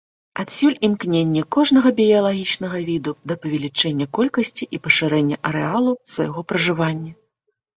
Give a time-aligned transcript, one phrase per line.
[0.43, 7.13] Адсюль імкненне кожнага біялагічнага віду да павелічэння колькасці і пашырэння арэалу свайго пражывання.